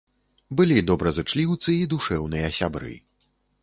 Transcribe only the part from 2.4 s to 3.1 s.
сябры.